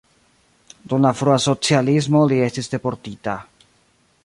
[0.93, 3.39] Dum la frua socialismo li estis deportita.